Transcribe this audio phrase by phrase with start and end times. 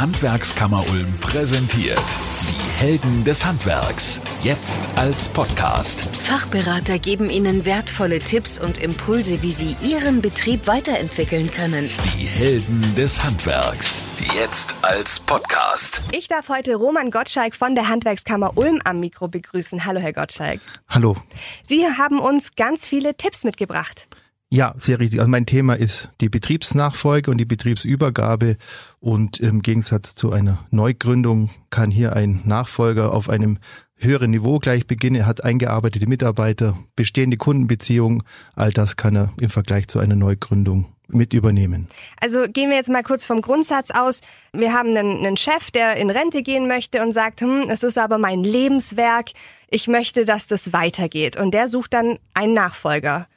[0.00, 2.02] Handwerkskammer Ulm präsentiert.
[2.42, 4.20] Die Helden des Handwerks.
[4.42, 6.02] Jetzt als Podcast.
[6.16, 11.88] Fachberater geben Ihnen wertvolle Tipps und Impulse, wie Sie Ihren Betrieb weiterentwickeln können.
[12.14, 14.02] Die Helden des Handwerks.
[14.34, 16.02] Jetzt als Podcast.
[16.12, 19.86] Ich darf heute Roman Gottschalk von der Handwerkskammer Ulm am Mikro begrüßen.
[19.86, 20.60] Hallo, Herr Gottschalk.
[20.88, 21.16] Hallo.
[21.62, 24.06] Sie haben uns ganz viele Tipps mitgebracht.
[24.48, 25.18] Ja, sehr richtig.
[25.18, 28.56] Also mein Thema ist die Betriebsnachfolge und die Betriebsübergabe.
[29.06, 33.58] Und im Gegensatz zu einer Neugründung kann hier ein Nachfolger auf einem
[33.94, 35.14] höheren Niveau gleich beginnen.
[35.14, 38.24] Er hat eingearbeitete Mitarbeiter, bestehende Kundenbeziehungen.
[38.56, 41.86] All das kann er im Vergleich zu einer Neugründung mit übernehmen.
[42.20, 44.22] Also gehen wir jetzt mal kurz vom Grundsatz aus.
[44.52, 47.98] Wir haben einen, einen Chef, der in Rente gehen möchte und sagt, hm, es ist
[47.98, 49.30] aber mein Lebenswerk.
[49.70, 51.36] Ich möchte, dass das weitergeht.
[51.36, 53.28] Und der sucht dann einen Nachfolger.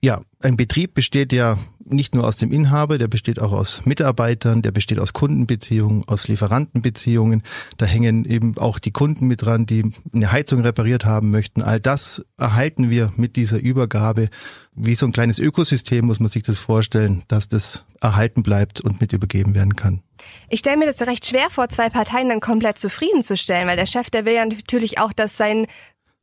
[0.00, 1.58] Ja, ein Betrieb besteht ja
[1.88, 6.28] nicht nur aus dem Inhaber, der besteht auch aus Mitarbeitern, der besteht aus Kundenbeziehungen, aus
[6.28, 7.42] Lieferantenbeziehungen.
[7.76, 11.62] Da hängen eben auch die Kunden mit dran, die eine Heizung repariert haben möchten.
[11.62, 14.28] All das erhalten wir mit dieser Übergabe.
[14.74, 19.00] Wie so ein kleines Ökosystem muss man sich das vorstellen, dass das erhalten bleibt und
[19.00, 20.02] mit übergeben werden kann.
[20.48, 24.10] Ich stelle mir das recht schwer vor, zwei Parteien dann komplett zufriedenzustellen, weil der Chef,
[24.10, 25.66] der will ja natürlich auch, dass sein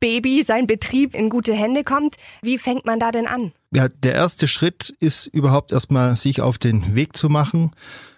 [0.04, 2.16] Baby, sein Betrieb in gute Hände kommt.
[2.42, 3.52] Wie fängt man da denn an?
[3.70, 7.70] Ja, der erste Schritt ist überhaupt erstmal sich auf den Weg zu machen.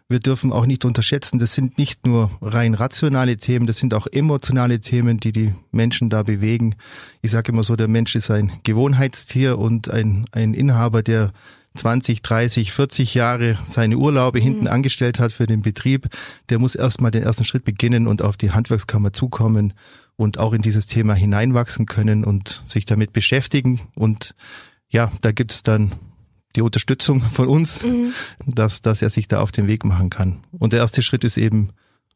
[0.08, 4.08] Wir dürfen auch nicht unterschätzen, das sind nicht nur rein rationale Themen, das sind auch
[4.10, 6.74] emotionale Themen, die die Menschen da bewegen.
[7.22, 11.30] Ich sage immer so, der Mensch ist ein Gewohnheitstier und ein, ein Inhaber, der
[11.76, 14.70] 20, 30, 40 Jahre seine Urlaube hinten mhm.
[14.70, 16.08] angestellt hat für den Betrieb,
[16.48, 19.72] der muss erstmal den ersten Schritt beginnen und auf die Handwerkskammer zukommen
[20.16, 23.80] und auch in dieses Thema hineinwachsen können und sich damit beschäftigen.
[23.94, 24.34] Und
[24.88, 25.92] ja, da gibt's dann
[26.54, 28.12] die Unterstützung von uns, mhm.
[28.46, 30.38] dass, dass er sich da auf den Weg machen kann.
[30.52, 31.70] Und der erste Schritt ist eben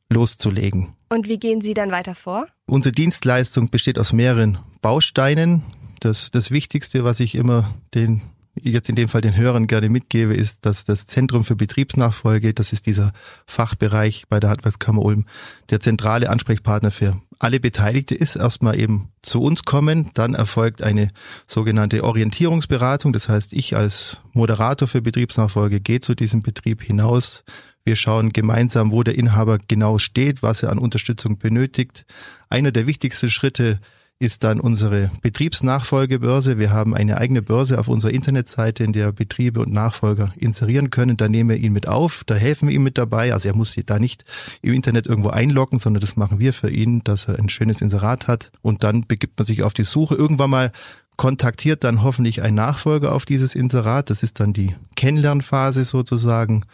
[0.08, 0.88] loszulegen.
[1.08, 2.46] Und wie gehen Sie dann weiter vor?
[2.66, 5.62] Unsere Dienstleistung besteht aus mehreren Bausteinen.
[6.00, 8.22] Das, das Wichtigste, was ich immer den
[8.54, 12.72] jetzt in dem Fall den Hörern gerne mitgebe, ist, dass das Zentrum für Betriebsnachfolge, das
[12.72, 13.12] ist dieser
[13.46, 15.26] Fachbereich bei der Handwerkskammer Ulm,
[15.70, 20.10] der zentrale Ansprechpartner für alle Beteiligte ist, erstmal eben zu uns kommen.
[20.14, 21.08] Dann erfolgt eine
[21.46, 23.12] sogenannte Orientierungsberatung.
[23.12, 27.44] Das heißt, ich als Moderator für Betriebsnachfolge gehe zu diesem Betrieb hinaus.
[27.82, 32.04] Wir schauen gemeinsam, wo der Inhaber genau steht, was er an Unterstützung benötigt.
[32.50, 33.80] Einer der wichtigsten Schritte
[34.20, 36.58] ist dann unsere Betriebsnachfolgebörse.
[36.58, 41.16] Wir haben eine eigene Börse auf unserer Internetseite, in der Betriebe und Nachfolger inserieren können.
[41.16, 43.32] Da nehmen wir ihn mit auf, da helfen wir ihm mit dabei.
[43.32, 44.26] Also er muss sich da nicht
[44.60, 48.28] im Internet irgendwo einloggen, sondern das machen wir für ihn, dass er ein schönes Inserat
[48.28, 48.52] hat.
[48.60, 50.16] Und dann begibt man sich auf die Suche.
[50.16, 50.72] Irgendwann mal
[51.16, 54.10] kontaktiert dann hoffentlich ein Nachfolger auf dieses Inserat.
[54.10, 56.66] Das ist dann die Kennenlernphase sozusagen.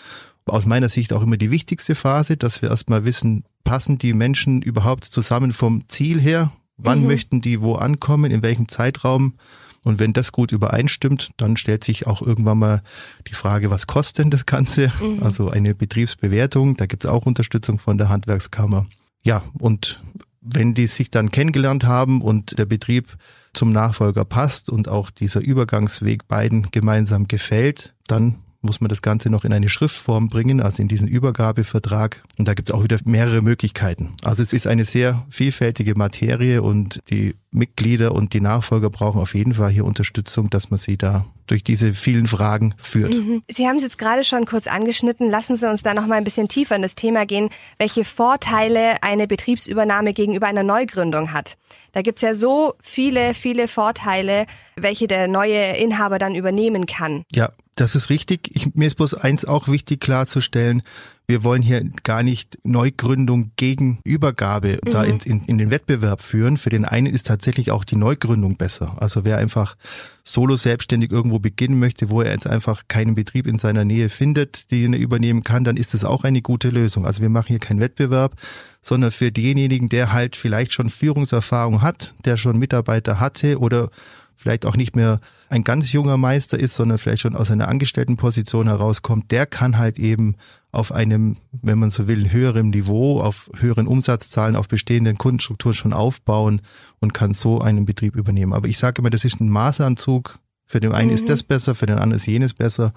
[0.47, 4.63] Aus meiner Sicht auch immer die wichtigste Phase, dass wir erstmal wissen, passen die Menschen
[4.63, 6.51] überhaupt zusammen vom Ziel her?
[6.77, 7.07] Wann mhm.
[7.07, 9.35] möchten die wo ankommen, in welchem Zeitraum?
[9.83, 12.83] Und wenn das gut übereinstimmt, dann stellt sich auch irgendwann mal
[13.29, 14.93] die Frage, was kostet denn das Ganze?
[15.01, 15.23] Mhm.
[15.23, 18.87] Also eine Betriebsbewertung, da gibt es auch Unterstützung von der Handwerkskammer.
[19.23, 20.03] Ja, und
[20.41, 23.17] wenn die sich dann kennengelernt haben und der Betrieb
[23.53, 28.37] zum Nachfolger passt und auch dieser Übergangsweg beiden gemeinsam gefällt, dann
[28.67, 32.23] muss man das Ganze noch in eine Schriftform bringen, also in diesen Übergabevertrag.
[32.39, 34.15] Und da gibt es auch wieder mehrere Möglichkeiten.
[34.23, 39.35] Also es ist eine sehr vielfältige Materie und die Mitglieder und die Nachfolger brauchen auf
[39.35, 43.15] jeden Fall hier Unterstützung, dass man sie da durch diese vielen Fragen führt.
[43.15, 43.43] Mhm.
[43.49, 45.31] Sie haben es jetzt gerade schon kurz angeschnitten.
[45.31, 49.03] Lassen Sie uns da noch mal ein bisschen tiefer in das Thema gehen, welche Vorteile
[49.03, 51.57] eine Betriebsübernahme gegenüber einer Neugründung hat.
[51.93, 54.47] Da gibt's ja so viele, viele Vorteile,
[54.77, 57.23] welche der neue Inhaber dann übernehmen kann.
[57.33, 58.51] Ja, das ist richtig.
[58.57, 60.83] Ich, mir ist bloß eins auch wichtig klarzustellen.
[61.27, 64.91] Wir wollen hier gar nicht Neugründung gegen Übergabe mhm.
[64.91, 66.57] da in, in, in, den Wettbewerb führen.
[66.57, 68.97] Für den einen ist tatsächlich auch die Neugründung besser.
[69.03, 69.77] Also wer einfach
[70.25, 74.71] solo selbstständig irgendwo beginnen möchte, wo er jetzt einfach keinen Betrieb in seiner Nähe findet,
[74.71, 77.05] den er übernehmen kann, dann ist das auch eine gute Lösung.
[77.05, 78.37] Also wir machen hier keinen Wettbewerb,
[78.81, 83.91] sondern für denjenigen, der halt vielleicht schon Führungserfahrung hat, der schon Mitarbeiter hatte oder
[84.35, 88.67] vielleicht auch nicht mehr ein ganz junger Meister ist, sondern vielleicht schon aus einer Angestelltenposition
[88.67, 90.37] herauskommt, der kann halt eben
[90.73, 95.93] auf einem, wenn man so will, höherem Niveau, auf höheren Umsatzzahlen, auf bestehenden Kundenstrukturen schon
[95.93, 96.61] aufbauen
[97.01, 98.53] und kann so einen Betrieb übernehmen.
[98.53, 100.39] Aber ich sage immer, das ist ein Maßanzug.
[100.67, 101.15] Für den einen mhm.
[101.15, 102.93] ist das besser, für den anderen ist jenes besser.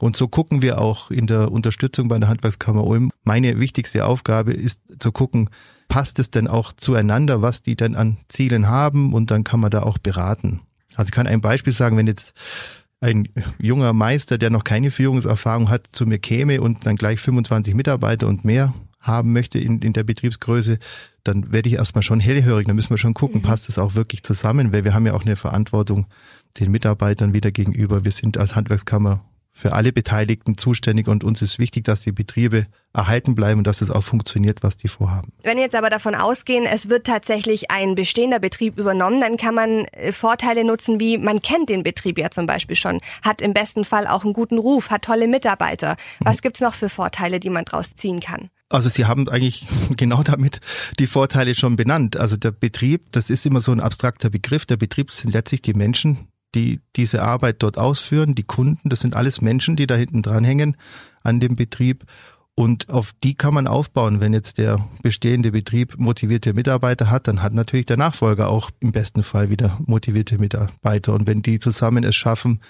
[0.00, 3.12] Und so gucken wir auch in der Unterstützung bei der Handwerkskammer Ulm.
[3.22, 5.48] Meine wichtigste Aufgabe ist zu gucken,
[5.86, 9.70] passt es denn auch zueinander, was die denn an Zielen haben und dann kann man
[9.70, 10.60] da auch beraten.
[10.96, 12.34] Also ich kann ein Beispiel sagen, wenn jetzt
[13.00, 13.28] ein
[13.58, 18.28] junger Meister, der noch keine Führungserfahrung hat, zu mir käme und dann gleich 25 Mitarbeiter
[18.28, 20.78] und mehr haben möchte in, in der Betriebsgröße,
[21.24, 22.66] dann werde ich erstmal schon hellhörig.
[22.66, 23.44] Dann müssen wir schon gucken, mhm.
[23.44, 26.06] passt es auch wirklich zusammen, weil wir haben ja auch eine Verantwortung
[26.60, 28.04] den Mitarbeitern wieder gegenüber.
[28.04, 32.66] Wir sind als Handwerkskammer für alle Beteiligten zuständig und uns ist wichtig, dass die Betriebe
[32.94, 35.32] erhalten bleiben und dass es auch funktioniert, was die vorhaben.
[35.42, 39.54] Wenn wir jetzt aber davon ausgehen, es wird tatsächlich ein bestehender Betrieb übernommen, dann kann
[39.54, 43.52] man äh, Vorteile nutzen, wie man kennt den Betrieb ja zum Beispiel schon, hat im
[43.52, 45.96] besten Fall auch einen guten Ruf, hat tolle Mitarbeiter.
[46.20, 46.40] Was mhm.
[46.42, 48.50] gibt's noch für Vorteile, die man daraus ziehen kann?
[48.72, 49.66] Also Sie haben eigentlich
[49.96, 50.60] genau damit
[50.98, 52.16] die Vorteile schon benannt.
[52.16, 54.64] Also der Betrieb, das ist immer so ein abstrakter Begriff.
[54.64, 59.14] Der Betrieb sind letztlich die Menschen, die diese Arbeit dort ausführen, die Kunden, das sind
[59.16, 60.76] alles Menschen, die da hinten dranhängen
[61.22, 62.04] an dem Betrieb.
[62.54, 64.20] Und auf die kann man aufbauen.
[64.20, 68.92] Wenn jetzt der bestehende Betrieb motivierte Mitarbeiter hat, dann hat natürlich der Nachfolger auch im
[68.92, 71.14] besten Fall wieder motivierte Mitarbeiter.
[71.14, 72.60] Und wenn die zusammen es schaffen,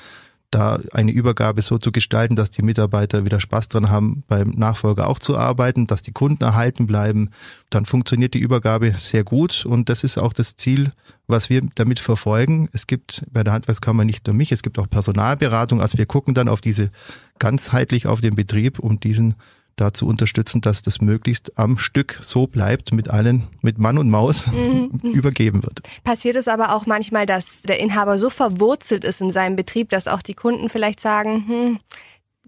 [0.52, 5.08] da eine Übergabe so zu gestalten, dass die Mitarbeiter wieder Spaß dran haben, beim Nachfolger
[5.08, 7.31] auch zu arbeiten, dass die Kunden erhalten bleiben,
[7.70, 10.93] dann funktioniert die Übergabe sehr gut und das ist auch das Ziel,
[11.26, 12.69] was wir damit verfolgen.
[12.72, 16.34] Es gibt bei der Handwerkskammer nicht nur mich, es gibt auch Personalberatung, also wir gucken
[16.34, 16.90] dann auf diese
[17.38, 19.34] ganzheitlich auf den Betrieb, um diesen
[19.76, 24.46] dazu unterstützen, dass das möglichst am Stück so bleibt, mit allen, mit Mann und Maus
[24.46, 24.90] mhm.
[25.02, 25.80] übergeben wird.
[26.04, 30.08] Passiert es aber auch manchmal, dass der Inhaber so verwurzelt ist in seinem Betrieb, dass
[30.08, 31.78] auch die Kunden vielleicht sagen, hm,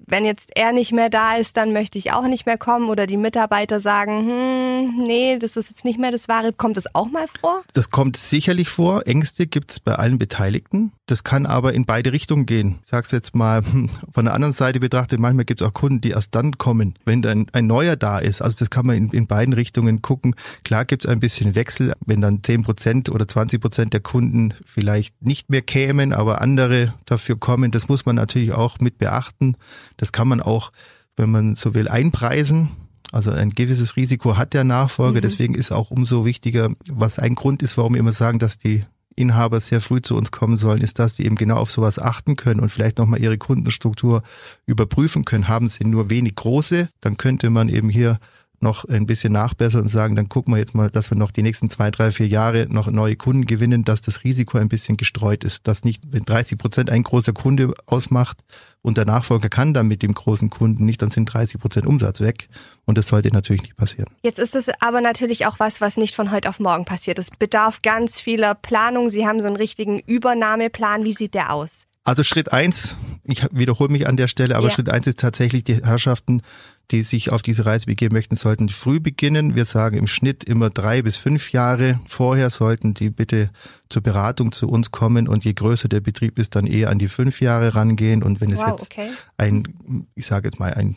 [0.06, 3.06] wenn jetzt er nicht mehr da ist, dann möchte ich auch nicht mehr kommen oder
[3.06, 6.52] die Mitarbeiter sagen, hm, nee, das ist jetzt nicht mehr das Wahre.
[6.52, 7.62] Kommt das auch mal vor?
[7.72, 9.06] Das kommt sicherlich vor.
[9.06, 10.92] Ängste gibt es bei allen Beteiligten.
[11.06, 12.78] Das kann aber in beide Richtungen gehen.
[12.82, 16.00] Ich sag's jetzt mal hm, von der anderen Seite betrachtet, manchmal gibt es auch Kunden,
[16.00, 18.42] die erst dann kommen, wenn dann ein neuer da ist.
[18.42, 20.34] Also das kann man in, in beiden Richtungen gucken.
[20.64, 24.54] Klar gibt es ein bisschen Wechsel, wenn dann zehn Prozent oder 20 Prozent der Kunden
[24.64, 27.70] vielleicht nicht mehr kämen, aber andere dafür kommen.
[27.70, 29.56] Das muss man natürlich auch mit beachten.
[29.96, 30.72] Das kann man auch,
[31.16, 32.70] wenn man so will, einpreisen.
[33.12, 35.18] Also ein gewisses Risiko hat der Nachfolger.
[35.18, 35.22] Mhm.
[35.22, 38.84] Deswegen ist auch umso wichtiger, was ein Grund ist, warum wir immer sagen, dass die
[39.16, 42.36] Inhaber sehr früh zu uns kommen sollen, ist, dass sie eben genau auf sowas achten
[42.36, 44.22] können und vielleicht nochmal ihre Kundenstruktur
[44.66, 45.48] überprüfen können.
[45.48, 48.18] Haben sie nur wenig große, dann könnte man eben hier
[48.60, 51.42] noch ein bisschen nachbessern und sagen, dann gucken wir jetzt mal, dass wir noch die
[51.42, 55.44] nächsten zwei, drei, vier Jahre noch neue Kunden gewinnen, dass das Risiko ein bisschen gestreut
[55.44, 58.38] ist, dass nicht, wenn 30 Prozent ein großer Kunde ausmacht
[58.84, 62.20] und der Nachfolger kann dann mit dem großen Kunden nicht, dann sind 30 Prozent Umsatz
[62.20, 62.48] weg
[62.84, 64.10] und das sollte natürlich nicht passieren.
[64.22, 67.18] Jetzt ist es aber natürlich auch was, was nicht von heute auf morgen passiert.
[67.18, 69.08] Es bedarf ganz vieler Planung.
[69.08, 71.02] Sie haben so einen richtigen Übernahmeplan.
[71.02, 71.86] Wie sieht der aus?
[72.04, 74.74] Also Schritt eins, ich wiederhole mich an der Stelle, aber ja.
[74.74, 76.42] Schritt eins ist tatsächlich die Herrschaften
[76.90, 79.54] die sich auf diese Reise begeben möchten, sollten früh beginnen.
[79.54, 83.50] Wir sagen im Schnitt immer drei bis fünf Jahre vorher sollten die bitte
[83.88, 87.08] zur Beratung zu uns kommen und je größer der Betrieb ist, dann eher an die
[87.08, 88.22] fünf Jahre rangehen.
[88.22, 89.10] Und wenn es wow, jetzt okay.
[89.36, 90.96] ein, ich sage jetzt mal ein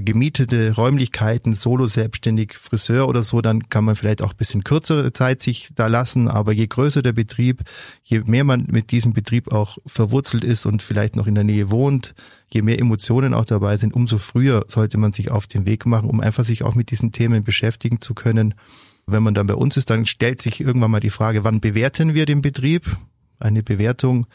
[0.00, 5.12] gemietete Räumlichkeiten, solo selbstständig Friseur oder so, dann kann man vielleicht auch ein bisschen kürzere
[5.12, 6.28] Zeit sich da lassen.
[6.28, 7.62] Aber je größer der Betrieb,
[8.04, 11.70] je mehr man mit diesem Betrieb auch verwurzelt ist und vielleicht noch in der Nähe
[11.70, 12.14] wohnt,
[12.48, 16.08] je mehr Emotionen auch dabei sind, umso früher sollte man sich auf den Weg machen,
[16.08, 18.54] um einfach sich auch mit diesen Themen beschäftigen zu können.
[19.06, 22.14] Wenn man dann bei uns ist, dann stellt sich irgendwann mal die Frage, wann bewerten
[22.14, 22.96] wir den Betrieb?
[23.38, 24.26] Eine Bewertung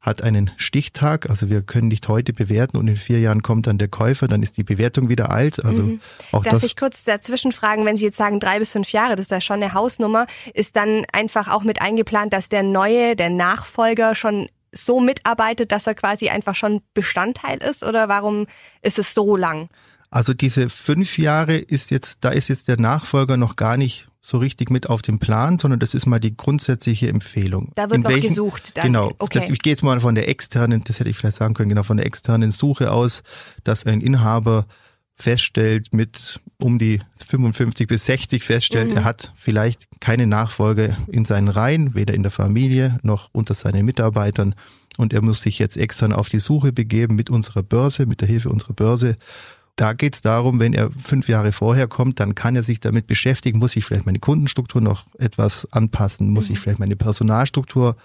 [0.00, 3.76] hat einen Stichtag, also wir können nicht heute bewerten und in vier Jahren kommt dann
[3.76, 5.62] der Käufer, dann ist die Bewertung wieder alt.
[5.62, 6.00] Also mhm.
[6.32, 9.16] auch Darf das ich kurz dazwischen fragen, wenn Sie jetzt sagen drei bis fünf Jahre,
[9.16, 13.14] das ist ja schon eine Hausnummer, ist dann einfach auch mit eingeplant, dass der neue,
[13.14, 18.46] der Nachfolger schon so mitarbeitet, dass er quasi einfach schon Bestandteil ist oder warum
[18.80, 19.68] ist es so lang?
[20.10, 24.38] Also diese fünf Jahre ist jetzt, da ist jetzt der Nachfolger noch gar nicht so
[24.38, 27.72] richtig mit auf dem Plan, sondern das ist mal die grundsätzliche Empfehlung.
[27.76, 28.76] Da wird In noch welchen, gesucht.
[28.76, 28.86] Dann.
[28.86, 29.12] Genau.
[29.18, 29.38] Okay.
[29.38, 31.84] Das, ich gehe jetzt mal von der externen, das hätte ich vielleicht sagen können, genau
[31.84, 33.22] von der externen Suche aus,
[33.64, 34.66] dass ein Inhaber
[35.14, 38.98] feststellt mit um die 55 bis 60 feststellt, mhm.
[38.98, 43.84] er hat vielleicht keine Nachfolge in seinen Reihen, weder in der Familie noch unter seinen
[43.84, 44.54] Mitarbeitern
[44.96, 48.28] und er muss sich jetzt extern auf die Suche begeben mit unserer Börse, mit der
[48.28, 49.16] Hilfe unserer Börse
[49.76, 53.06] da geht es darum, wenn er fünf Jahre vorher kommt, dann kann er sich damit
[53.06, 56.54] beschäftigen, muss ich vielleicht meine Kundenstruktur noch etwas anpassen, muss mhm.
[56.54, 57.96] ich vielleicht meine Personalstruktur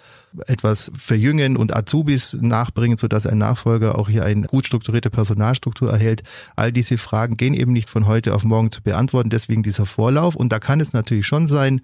[0.48, 6.24] etwas verjüngen und Azubis nachbringen, sodass ein Nachfolger auch hier eine gut strukturierte Personalstruktur erhält.
[6.56, 10.36] All diese Fragen gehen eben nicht von heute auf morgen zu beantworten, deswegen dieser Vorlauf.
[10.36, 11.82] Und da kann es natürlich schon sein,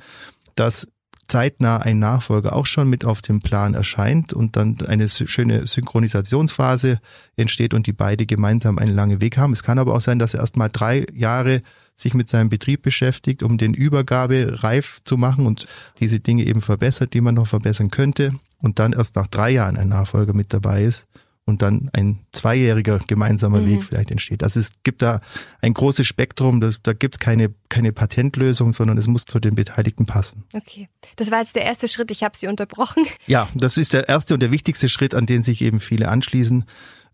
[0.56, 0.88] dass
[1.32, 7.00] zeitnah ein Nachfolger auch schon mit auf dem Plan erscheint und dann eine schöne Synchronisationsphase
[7.38, 9.54] entsteht und die beide gemeinsam einen langen Weg haben.
[9.54, 11.62] Es kann aber auch sein, dass er erst mal drei Jahre
[11.96, 15.68] sich mit seinem Betrieb beschäftigt, um den Übergabe reif zu machen und
[16.02, 19.78] diese Dinge eben verbessert, die man noch verbessern könnte und dann erst nach drei Jahren
[19.78, 21.08] ein Nachfolger mit dabei ist
[21.46, 23.68] und dann ein zweijähriger gemeinsamer mhm.
[23.68, 24.44] Weg vielleicht entsteht.
[24.44, 25.22] Also es gibt da
[25.62, 29.56] ein großes Spektrum, das, da gibt es keine, keine Patentlösung, sondern es muss zu den
[29.56, 30.44] Beteiligten passen.
[30.54, 33.06] Okay, das war jetzt der erste Schritt, ich habe Sie unterbrochen.
[33.28, 36.66] Ja, das ist der erste und der wichtigste Schritt, an den sich eben viele anschließen.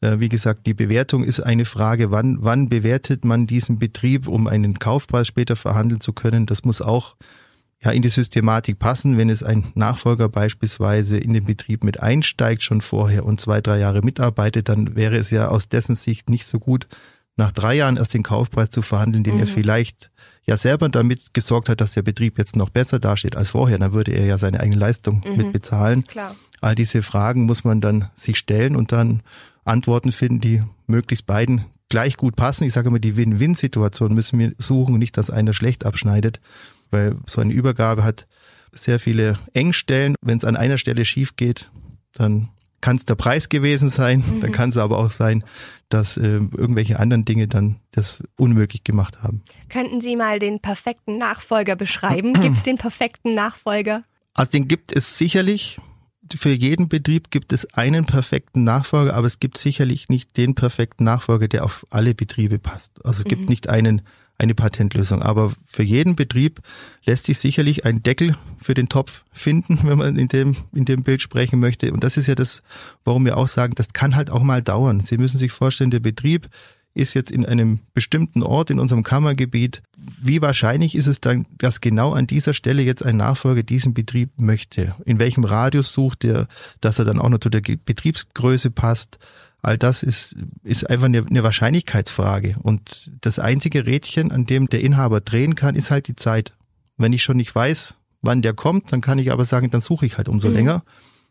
[0.02, 4.48] Äh, wie gesagt, die Bewertung ist eine Frage, wann, wann bewertet man diesen Betrieb, um
[4.48, 6.46] einen Kaufpreis später verhandeln zu können.
[6.46, 7.16] Das muss auch
[7.84, 9.18] ja, in die Systematik passen.
[9.18, 13.80] Wenn es ein Nachfolger beispielsweise in den Betrieb mit einsteigt schon vorher und zwei, drei
[13.80, 16.88] Jahre mitarbeitet, dann wäre es ja aus dessen Sicht nicht so gut,
[17.36, 19.42] nach drei Jahren erst den Kaufpreis zu verhandeln, den mhm.
[19.42, 20.10] er vielleicht
[20.48, 23.78] ja selber damit gesorgt hat, dass der Betrieb jetzt noch besser dasteht als vorher.
[23.78, 25.38] Dann würde er ja seine eigene Leistung mhm.
[25.38, 26.04] mit bezahlen.
[26.04, 26.36] Klar.
[26.62, 29.22] All diese Fragen muss man dann sich stellen und dann
[29.66, 32.64] Antworten finden, die möglichst beiden gleich gut passen.
[32.64, 36.40] Ich sage immer, die Win-Win-Situation müssen wir suchen, nicht, dass einer schlecht abschneidet
[36.92, 38.28] weil so eine Übergabe hat
[38.72, 40.16] sehr viele Engstellen.
[40.22, 41.70] Wenn es an einer Stelle schief geht,
[42.14, 42.50] dann
[42.82, 44.42] kann es der Preis gewesen sein, mhm.
[44.42, 45.44] dann kann es aber auch sein,
[45.90, 49.42] dass äh, irgendwelche anderen Dinge dann das unmöglich gemacht haben.
[49.70, 52.34] Könnten Sie mal den perfekten Nachfolger beschreiben?
[52.34, 54.04] Gibt es den perfekten Nachfolger?
[54.34, 55.80] Also den gibt es sicherlich.
[56.36, 61.06] Für jeden Betrieb gibt es einen perfekten Nachfolger, aber es gibt sicherlich nicht den perfekten
[61.06, 63.04] Nachfolger, der auf alle Betriebe passt.
[63.06, 63.30] Also es mhm.
[63.30, 64.02] gibt nicht einen
[64.38, 65.22] eine Patentlösung.
[65.22, 66.62] Aber für jeden Betrieb
[67.06, 71.04] lässt sich sicherlich ein Deckel für den Topf finden, wenn man in dem, in dem
[71.04, 71.92] Bild sprechen möchte.
[71.92, 72.62] Und das ist ja das,
[73.04, 75.02] warum wir auch sagen, das kann halt auch mal dauern.
[75.02, 76.50] Sie müssen sich vorstellen, der Betrieb
[76.98, 79.82] ist jetzt in einem bestimmten Ort in unserem Kammergebiet.
[79.98, 84.32] Wie wahrscheinlich ist es dann, dass genau an dieser Stelle jetzt ein Nachfolger diesen Betrieb
[84.38, 84.96] möchte?
[85.06, 86.48] In welchem Radius sucht er,
[86.82, 89.20] dass er dann auch noch zu der Betriebsgröße passt?
[89.62, 92.56] All das ist, ist einfach eine, eine Wahrscheinlichkeitsfrage.
[92.62, 96.54] Und das einzige Rädchen, an dem der Inhaber drehen kann, ist halt die Zeit.
[96.98, 100.06] Wenn ich schon nicht weiß, wann der kommt, dann kann ich aber sagen, dann suche
[100.06, 100.54] ich halt umso mhm.
[100.56, 100.84] länger.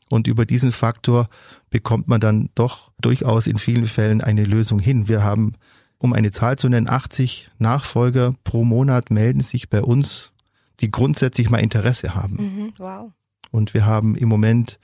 [0.09, 1.29] Und über diesen Faktor
[1.71, 5.09] bekommt man dann doch durchaus in vielen Fällen eine Lösung hin.
[5.09, 5.55] Wir haben,
[5.99, 10.33] um eine Zahl zu nennen, 80 Nachfolger pro Monat melden sich bei uns,
[10.81, 12.37] die grundsätzlich mal Interesse haben.
[12.37, 13.11] Mhm, wow.
[13.51, 14.79] Und wir haben im Moment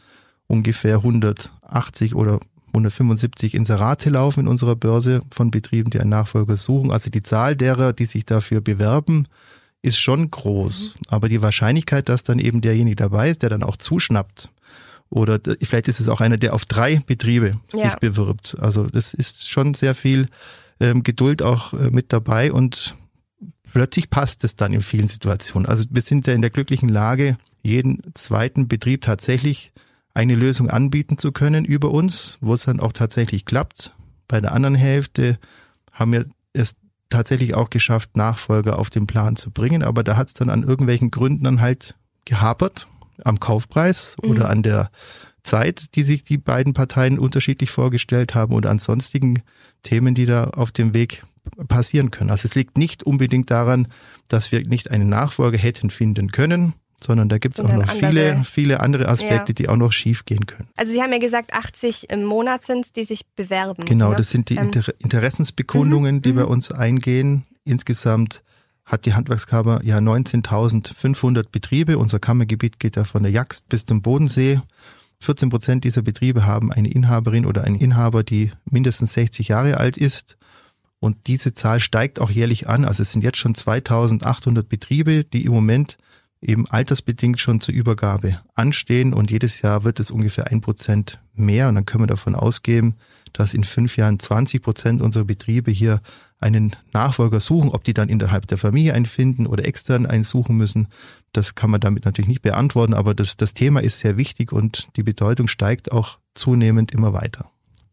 [0.47, 6.91] ungefähr 180 oder 175 Inserate laufen in unserer Börse von Betrieben, die einen Nachfolger suchen.
[6.91, 9.26] Also die Zahl derer, die sich dafür bewerben,
[9.83, 10.95] ist schon groß.
[10.95, 11.00] Mhm.
[11.09, 14.49] Aber die Wahrscheinlichkeit, dass dann eben derjenige dabei ist, der dann auch zuschnappt,
[15.12, 17.97] oder vielleicht ist es auch einer, der auf drei Betriebe sich ja.
[17.97, 18.57] bewirbt.
[18.59, 20.28] Also das ist schon sehr viel
[20.81, 22.97] ähm, Geduld auch äh, mit dabei und
[23.73, 25.69] plötzlich passt es dann in vielen Situationen.
[25.69, 29.73] Also wir sind ja in der glücklichen Lage, jeden zweiten Betrieb tatsächlich
[30.14, 33.95] eine Lösung anbieten zu können über uns, wo es dann auch tatsächlich klappt.
[34.28, 35.38] Bei der anderen Hälfte
[35.92, 36.75] haben wir es
[37.11, 40.62] tatsächlich auch geschafft, Nachfolger auf den Plan zu bringen, aber da hat es dann an
[40.62, 42.88] irgendwelchen Gründen dann halt gehapert
[43.25, 44.31] am Kaufpreis mhm.
[44.31, 44.91] oder an der
[45.43, 49.43] Zeit, die sich die beiden Parteien unterschiedlich vorgestellt haben oder an sonstigen
[49.83, 51.25] Themen, die da auf dem Weg
[51.69, 52.31] passieren können.
[52.31, 53.88] Also es liegt nicht unbedingt daran,
[54.29, 58.45] dass wir nicht einen Nachfolger hätten finden können, sondern da gibt es auch noch viele,
[58.45, 59.55] viele andere Aspekte, ja.
[59.55, 60.69] die auch noch schief gehen können.
[60.76, 63.85] Also Sie haben ja gesagt, 80 im Monat sind die sich bewerben.
[63.85, 64.17] Genau, ne?
[64.17, 64.67] das sind die ähm.
[64.67, 66.23] Inter Interessensbekundungen, mhm.
[66.23, 67.45] die bei uns eingehen.
[67.64, 68.43] Insgesamt
[68.92, 71.96] hat die Handwerkskammer ja 19.500 Betriebe.
[71.96, 74.61] Unser Kammergebiet geht ja von der Jagst bis zum Bodensee.
[75.20, 79.96] 14 Prozent dieser Betriebe haben eine Inhaberin oder einen Inhaber, die mindestens 60 Jahre alt
[79.96, 80.37] ist.
[81.00, 82.84] Und diese Zahl steigt auch jährlich an.
[82.84, 85.96] Also es sind jetzt schon 2800 Betriebe, die im Moment
[86.42, 91.68] eben altersbedingt schon zur Übergabe anstehen und jedes Jahr wird es ungefähr ein Prozent mehr
[91.68, 92.96] und dann können wir davon ausgehen,
[93.32, 96.02] dass in fünf Jahren 20 Prozent unserer Betriebe hier
[96.42, 97.70] einen Nachfolger suchen.
[97.70, 100.88] Ob die dann innerhalb der Familie einen finden oder extern einen suchen müssen,
[101.32, 104.88] das kann man damit natürlich nicht beantworten, aber das, das Thema ist sehr wichtig und
[104.96, 107.50] die Bedeutung steigt auch zunehmend immer weiter.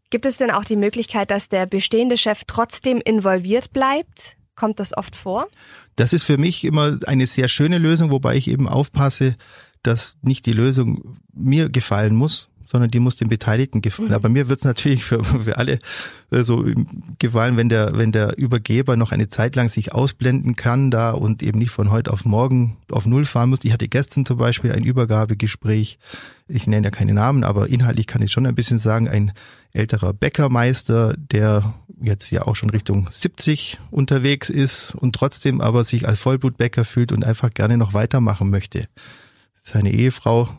[0.09, 4.35] Gibt es denn auch die Möglichkeit, dass der bestehende Chef trotzdem involviert bleibt?
[4.55, 5.47] Kommt das oft vor?
[5.95, 9.37] Das ist für mich immer eine sehr schöne Lösung, wobei ich eben aufpasse,
[9.83, 14.09] dass nicht die Lösung mir gefallen muss, sondern die muss den Beteiligten gefallen.
[14.09, 14.15] Mhm.
[14.15, 15.79] Aber mir wird es natürlich für, für alle
[16.31, 16.65] äh, so
[17.17, 21.41] gefallen, wenn der, wenn der Übergeber noch eine Zeit lang sich ausblenden kann da und
[21.41, 23.63] eben nicht von heute auf morgen auf Null fahren muss.
[23.63, 25.97] Ich hatte gestern zum Beispiel ein Übergabegespräch.
[26.47, 29.31] Ich nenne ja keine Namen, aber inhaltlich kann ich schon ein bisschen sagen, ein
[29.73, 36.07] älterer Bäckermeister, der jetzt ja auch schon Richtung 70 unterwegs ist und trotzdem aber sich
[36.07, 38.85] als Vollblutbäcker fühlt und einfach gerne noch weitermachen möchte.
[39.61, 40.49] Seine Ehefrau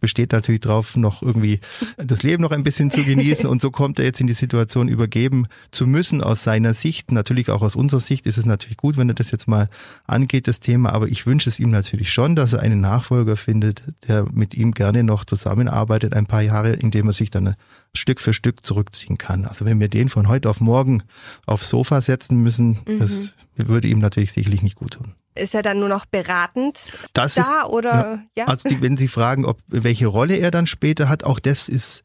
[0.00, 1.60] besteht natürlich drauf, noch irgendwie
[1.96, 3.46] das Leben noch ein bisschen zu genießen.
[3.46, 7.12] Und so kommt er jetzt in die Situation, übergeben zu müssen aus seiner Sicht.
[7.12, 9.68] Natürlich auch aus unserer Sicht ist es natürlich gut, wenn er das jetzt mal
[10.06, 10.92] angeht, das Thema.
[10.92, 14.72] Aber ich wünsche es ihm natürlich schon, dass er einen Nachfolger findet, der mit ihm
[14.72, 17.54] gerne noch zusammenarbeitet, ein paar Jahre, indem er sich dann
[17.94, 19.44] Stück für Stück zurückziehen kann.
[19.44, 21.02] Also wenn wir den von heute auf morgen
[21.46, 22.98] aufs Sofa setzen müssen, mhm.
[22.98, 25.14] das würde ihm natürlich sicherlich nicht gut tun.
[25.38, 26.78] Ist er dann nur noch beratend
[27.12, 28.22] das da ist, oder ja?
[28.36, 28.44] ja?
[28.46, 32.02] Also die, wenn Sie fragen, ob welche Rolle er dann später hat, auch das ist,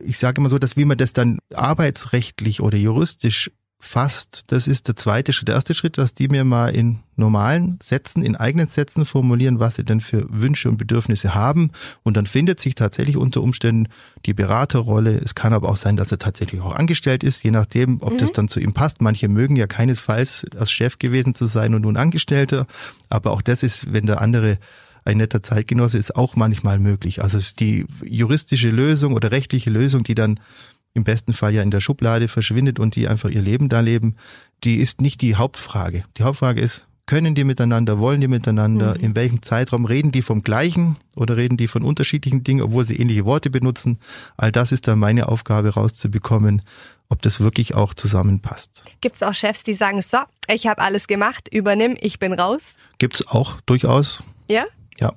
[0.00, 4.88] ich sage immer so, dass wie man das dann arbeitsrechtlich oder juristisch fast, das ist
[4.88, 5.48] der zweite Schritt.
[5.48, 9.76] Der erste Schritt, dass die mir mal in normalen Sätzen, in eigenen Sätzen formulieren, was
[9.76, 11.70] sie denn für Wünsche und Bedürfnisse haben.
[12.02, 13.88] Und dann findet sich tatsächlich unter Umständen
[14.26, 15.16] die Beraterrolle.
[15.16, 18.18] Es kann aber auch sein, dass er tatsächlich auch angestellt ist, je nachdem, ob mhm.
[18.18, 19.00] das dann zu ihm passt.
[19.00, 22.66] Manche mögen ja keinesfalls als Chef gewesen zu sein und nun Angestellter.
[23.08, 24.58] Aber auch das ist, wenn der andere
[25.04, 27.22] ein netter Zeitgenosse ist, auch manchmal möglich.
[27.22, 30.40] Also die juristische Lösung oder rechtliche Lösung, die dann
[30.94, 34.16] im besten Fall ja in der Schublade verschwindet und die einfach ihr Leben da leben,
[34.64, 36.04] die ist nicht die Hauptfrage.
[36.16, 39.04] Die Hauptfrage ist, können die miteinander, wollen die miteinander, mhm.
[39.04, 42.96] in welchem Zeitraum reden die vom gleichen oder reden die von unterschiedlichen Dingen, obwohl sie
[42.96, 43.98] ähnliche Worte benutzen.
[44.36, 46.62] All das ist dann meine Aufgabe rauszubekommen,
[47.08, 48.84] ob das wirklich auch zusammenpasst.
[49.00, 50.18] Gibt es auch Chefs, die sagen, so,
[50.52, 52.74] ich habe alles gemacht, übernimm, ich bin raus?
[52.98, 54.22] Gibt es auch durchaus.
[54.48, 54.66] Ja?
[54.98, 55.12] Ja.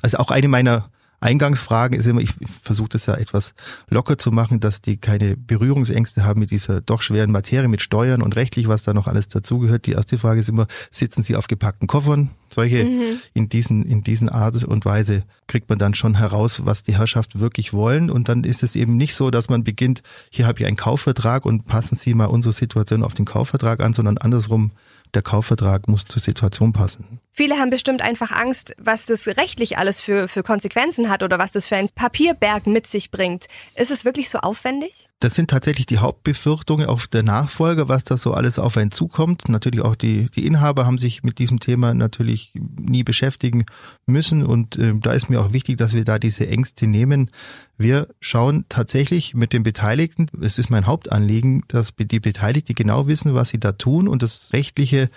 [0.00, 0.88] Also auch eine meiner
[1.20, 3.54] Eingangsfragen ist immer, ich versuche das ja etwas
[3.88, 8.22] locker zu machen, dass die keine Berührungsängste haben mit dieser doch schweren Materie, mit Steuern
[8.22, 9.86] und rechtlich, was da noch alles dazugehört.
[9.86, 12.30] Die erste Frage ist immer, sitzen sie auf gepackten Koffern?
[12.50, 13.20] Solche mhm.
[13.34, 17.40] in diesen, in diesen Art und Weise kriegt man dann schon heraus, was die Herrschaft
[17.40, 18.10] wirklich wollen.
[18.10, 21.44] Und dann ist es eben nicht so, dass man beginnt, hier habe ich einen Kaufvertrag
[21.44, 24.70] und passen Sie mal unsere Situation auf den Kaufvertrag an, sondern andersrum,
[25.14, 27.20] der Kaufvertrag muss zur Situation passen.
[27.32, 31.52] Viele haben bestimmt einfach Angst, was das rechtlich alles für, für Konsequenzen hat oder was
[31.52, 33.46] das für ein Papierberg mit sich bringt.
[33.76, 35.08] Ist es wirklich so aufwendig?
[35.20, 39.48] Das sind tatsächlich die Hauptbefürchtungen auf der Nachfolger, was da so alles auf einen zukommt.
[39.48, 43.66] Natürlich auch die, die Inhaber haben sich mit diesem Thema natürlich nie beschäftigen
[44.06, 47.30] müssen und äh, da ist mir auch wichtig, dass wir da diese Ängste nehmen.
[47.78, 53.34] Wir schauen tatsächlich mit den Beteiligten, es ist mein Hauptanliegen, dass die Beteiligten genau wissen,
[53.34, 55.10] was sie da tun und das rechtliche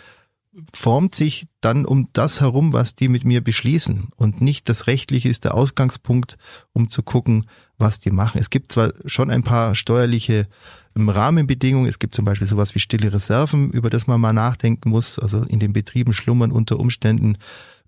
[0.74, 4.10] formt sich dann um das herum, was die mit mir beschließen.
[4.16, 6.38] Und nicht das Rechtliche ist der Ausgangspunkt,
[6.74, 7.46] um zu gucken,
[7.82, 8.40] was die machen.
[8.40, 10.48] Es gibt zwar schon ein paar steuerliche
[10.96, 11.90] ähm, Rahmenbedingungen.
[11.90, 15.20] Es gibt zum Beispiel sowas wie stille Reserven, über das man mal nachdenken muss.
[15.20, 17.38] Also in den Betrieben schlummern unter Umständen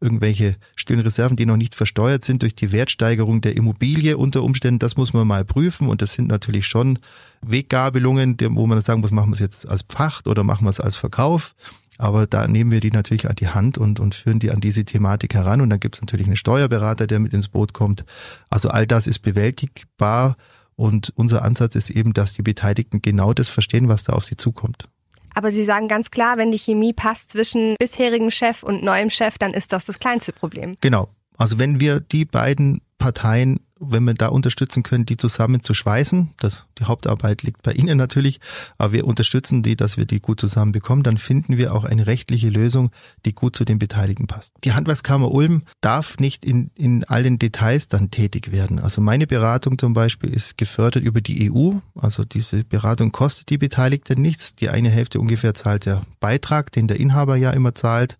[0.02, 4.80] irgendwelche stillen Reserven, die noch nicht versteuert sind durch die Wertsteigerung der Immobilie unter Umständen.
[4.80, 7.00] Das muss man mal prüfen und das sind natürlich schon
[7.42, 10.82] Weggabelungen, wo man sagen muss, machen wir es jetzt als Pacht oder machen wir es
[10.82, 11.56] als Verkauf.
[12.04, 14.84] Aber da nehmen wir die natürlich an die Hand und, und führen die an diese
[14.84, 15.62] Thematik heran.
[15.62, 18.04] Und dann gibt es natürlich einen Steuerberater, der mit ins Boot kommt.
[18.50, 20.36] Also all das ist bewältigbar.
[20.76, 24.36] Und unser Ansatz ist eben, dass die Beteiligten genau das verstehen, was da auf sie
[24.36, 24.89] zukommt.
[25.34, 29.38] Aber Sie sagen ganz klar, wenn die Chemie passt zwischen bisherigem Chef und neuem Chef,
[29.38, 30.76] dann ist das das kleinste Problem.
[30.82, 31.08] Genau.
[31.38, 36.32] Also wenn wir die beiden Parteien wenn wir da unterstützen können, die zusammen zu schweißen,
[36.38, 38.39] das, die Hauptarbeit liegt bei Ihnen natürlich,
[38.78, 42.08] aber wir unterstützen die, dass wir die gut zusammen bekommen, dann finden wir auch eine
[42.08, 42.91] rechtliche Lösung,
[43.26, 44.54] die gut zu den Beteiligten passt.
[44.63, 48.80] Die Handwerkskammer Ulm darf nicht in, in allen Details dann tätig werden.
[48.80, 53.58] Also meine Beratung zum Beispiel ist gefördert über die EU, also diese Beratung kostet die
[53.58, 54.56] Beteiligten nichts.
[54.56, 58.17] Die eine Hälfte ungefähr zahlt der Beitrag, den der Inhaber ja immer zahlt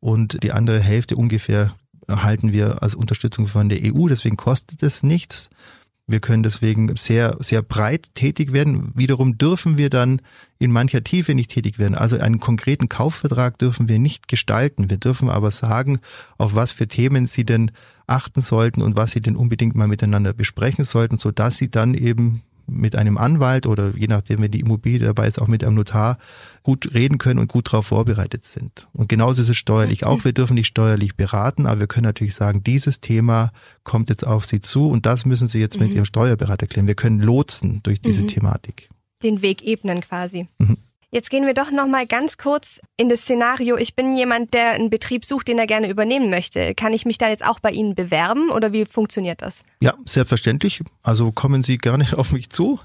[0.00, 1.74] und die andere Hälfte ungefähr
[2.06, 4.08] erhalten wir als Unterstützung von der EU.
[4.08, 5.50] Deswegen kostet es nichts.
[6.06, 8.92] Wir können deswegen sehr, sehr breit tätig werden.
[8.94, 10.20] Wiederum dürfen wir dann
[10.58, 11.94] in mancher Tiefe nicht tätig werden.
[11.94, 14.90] Also einen konkreten Kaufvertrag dürfen wir nicht gestalten.
[14.90, 16.00] Wir dürfen aber sagen,
[16.36, 17.70] auf was für Themen Sie denn
[18.06, 21.94] achten sollten und was Sie denn unbedingt mal miteinander besprechen sollten, so dass Sie dann
[21.94, 25.74] eben mit einem Anwalt oder je nachdem, wenn die Immobilie dabei ist, auch mit einem
[25.74, 26.18] Notar
[26.62, 28.88] gut reden können und gut darauf vorbereitet sind.
[28.92, 30.24] Und genauso ist es steuerlich auch.
[30.24, 34.44] Wir dürfen nicht steuerlich beraten, aber wir können natürlich sagen, dieses Thema kommt jetzt auf
[34.46, 35.86] Sie zu und das müssen Sie jetzt mhm.
[35.86, 36.88] mit Ihrem Steuerberater klären.
[36.88, 38.28] Wir können lotsen durch diese mhm.
[38.28, 38.90] Thematik.
[39.22, 40.48] Den Weg ebnen quasi.
[40.58, 40.78] Mhm.
[41.14, 43.76] Jetzt gehen wir doch noch mal ganz kurz in das Szenario.
[43.76, 46.74] Ich bin jemand, der einen Betrieb sucht, den er gerne übernehmen möchte.
[46.74, 49.62] Kann ich mich da jetzt auch bei Ihnen bewerben oder wie funktioniert das?
[49.78, 50.82] Ja, selbstverständlich.
[51.04, 52.80] Also kommen Sie gerne auf mich zu.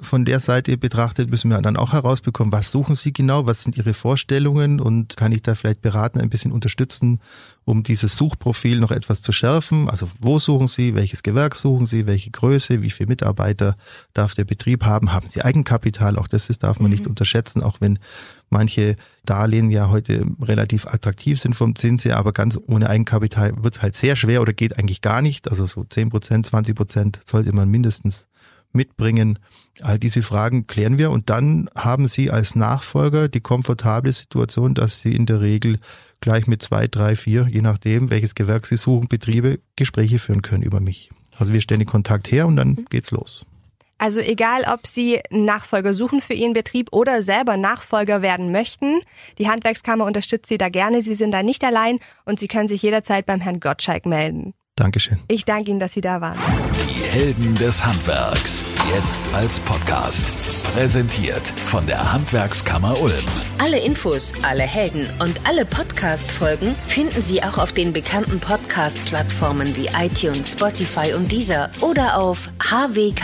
[0.00, 3.76] Von der Seite betrachtet müssen wir dann auch herausbekommen, was suchen Sie genau, was sind
[3.76, 7.20] Ihre Vorstellungen und kann ich da vielleicht beraten, ein bisschen unterstützen,
[7.68, 9.90] um dieses Suchprofil noch etwas zu schärfen.
[9.90, 13.76] Also wo suchen Sie, welches Gewerk suchen Sie, welche Größe, wie viele Mitarbeiter
[14.14, 16.96] darf der Betrieb haben, haben Sie Eigenkapital, auch das ist, darf man mhm.
[16.96, 17.98] nicht unterschätzen, auch wenn
[18.48, 23.76] manche Darlehen ja heute relativ attraktiv sind vom Zins her, aber ganz ohne Eigenkapital wird
[23.76, 25.50] es halt sehr schwer oder geht eigentlich gar nicht.
[25.50, 28.28] Also so 10 Prozent, 20 Prozent sollte man mindestens
[28.72, 29.38] mitbringen.
[29.82, 35.02] All diese Fragen klären wir und dann haben Sie als Nachfolger die komfortable Situation, dass
[35.02, 35.78] Sie in der Regel
[36.20, 40.62] gleich mit zwei, drei, vier, je nachdem, welches Gewerk Sie suchen, Betriebe Gespräche führen können
[40.62, 41.10] über mich.
[41.36, 43.44] Also wir stellen den Kontakt her und dann geht's los.
[43.98, 49.00] Also egal, ob Sie Nachfolger suchen für Ihren Betrieb oder selber Nachfolger werden möchten,
[49.38, 51.02] die Handwerkskammer unterstützt Sie da gerne.
[51.02, 54.54] Sie sind da nicht allein und Sie können sich jederzeit beim Herrn Gottschalk melden.
[54.76, 55.18] Dankeschön.
[55.26, 56.38] Ich danke Ihnen, dass Sie da waren.
[56.74, 58.64] Die Helden des Handwerks.
[58.94, 60.24] Jetzt als Podcast.
[60.72, 63.12] Präsentiert von der Handwerkskammer Ulm.
[63.58, 69.88] Alle Infos, alle Helden und alle Podcast-Folgen finden Sie auch auf den bekannten Podcast-Plattformen wie
[69.98, 73.18] iTunes, Spotify und Deezer oder auf hwk-ulm.de.